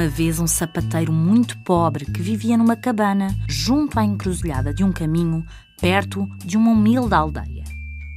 uma 0.00 0.08
vez 0.08 0.38
um 0.38 0.46
sapateiro 0.46 1.12
muito 1.12 1.58
pobre 1.58 2.06
que 2.06 2.22
vivia 2.22 2.56
numa 2.56 2.74
cabana 2.74 3.36
junto 3.46 3.98
à 3.98 4.04
encruzilhada 4.04 4.72
de 4.72 4.82
um 4.82 4.90
caminho 4.90 5.44
perto 5.78 6.26
de 6.38 6.56
uma 6.56 6.70
humilde 6.70 7.12
aldeia. 7.12 7.64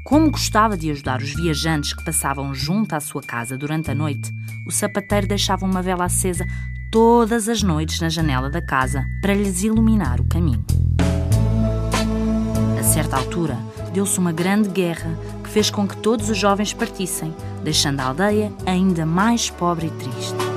Como 0.06 0.32
gostava 0.32 0.78
de 0.78 0.90
ajudar 0.92 1.22
os 1.22 1.34
viajantes 1.34 1.94
que 1.94 2.06
passavam 2.06 2.54
junto 2.54 2.94
à 2.94 3.02
sua 3.02 3.22
casa 3.22 3.58
durante 3.58 3.92
a 3.92 3.96
noite, 3.96 4.32
o 4.66 4.72
sapateiro 4.72 5.28
deixava 5.28 5.66
uma 5.66 5.82
vela 5.82 6.06
acesa 6.06 6.46
todas 6.90 7.50
as 7.50 7.62
noites 7.62 8.00
na 8.00 8.08
janela 8.08 8.50
da 8.50 8.62
casa 8.62 9.04
para 9.22 9.34
lhes 9.34 9.64
iluminar 9.64 10.22
o 10.22 10.28
caminho. 10.30 10.64
A 12.80 12.84
certa 12.84 13.18
altura, 13.18 13.58
deu-se 13.94 14.20
uma 14.20 14.32
grande 14.32 14.70
guerra 14.70 15.18
que 15.44 15.50
fez 15.50 15.70
com 15.70 15.86
que 15.86 15.98
todos 15.98 16.30
os 16.30 16.38
jovens 16.38 16.72
partissem, 16.72 17.34
deixando 17.62 18.00
a 18.00 18.06
aldeia 18.06 18.54
ainda 18.66 19.06
mais 19.06 19.50
pobre 19.50 19.88
e 19.88 19.92
triste. 19.92 20.53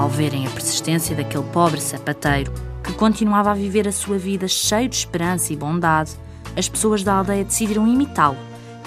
Ao 0.00 0.08
verem 0.08 0.46
a 0.46 0.50
persistência 0.50 1.14
daquele 1.14 1.44
pobre 1.52 1.78
sapateiro, 1.78 2.50
que 2.82 2.94
continuava 2.94 3.50
a 3.50 3.54
viver 3.54 3.86
a 3.86 3.92
sua 3.92 4.16
vida 4.16 4.48
cheio 4.48 4.88
de 4.88 4.96
esperança 4.96 5.52
e 5.52 5.56
bondade, 5.56 6.12
as 6.56 6.66
pessoas 6.70 7.02
da 7.02 7.16
aldeia 7.16 7.44
decidiram 7.44 7.86
imitá-lo 7.86 8.38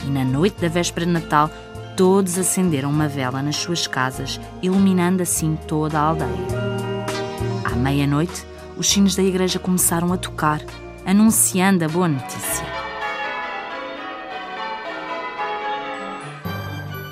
e, 0.04 0.08
na 0.08 0.26
noite 0.26 0.60
da 0.60 0.68
véspera 0.68 1.06
de 1.06 1.12
Natal, 1.12 1.52
todos 1.96 2.40
acenderam 2.40 2.90
uma 2.90 3.08
vela 3.08 3.44
nas 3.44 3.58
suas 3.58 3.86
casas, 3.86 4.42
iluminando 4.60 5.22
assim 5.22 5.56
toda 5.68 6.00
a 6.00 6.02
aldeia. 6.02 6.30
À 7.64 7.76
meia-noite, 7.76 8.44
os 8.76 8.90
sinos 8.90 9.16
da 9.16 9.22
igreja 9.22 9.60
começaram 9.60 10.12
a 10.12 10.18
tocar, 10.18 10.62
anunciando 11.06 11.86
a 11.86 11.88
boa 11.88 12.08
notícia. 12.08 12.66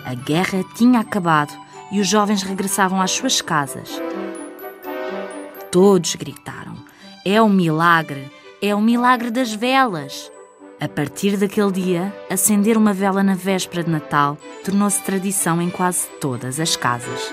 A 0.04 0.16
guerra 0.16 0.64
tinha 0.76 1.02
acabado 1.02 1.54
e 1.92 2.00
os 2.00 2.08
jovens 2.08 2.42
regressavam 2.42 3.02
às 3.02 3.12
suas 3.12 3.42
casas. 3.42 4.02
Todos 5.72 6.16
gritaram: 6.16 6.76
É 7.26 7.42
o 7.42 7.50
milagre! 7.50 8.32
É 8.62 8.76
o 8.76 8.82
milagre 8.82 9.32
das 9.32 9.54
velas! 9.54 10.32
A 10.80 10.88
partir 10.88 11.38
daquele 11.38 11.72
dia, 11.72 12.12
acender 12.30 12.76
uma 12.76 12.94
vela 12.94 13.22
na 13.22 13.36
véspera 13.36 13.84
de 13.84 13.92
Natal 13.92 14.38
tornou-se 14.64 15.02
tradição 15.04 15.62
em 15.62 15.70
quase 15.70 16.08
todas 16.20 16.60
as 16.60 16.76
casas. 16.76 17.32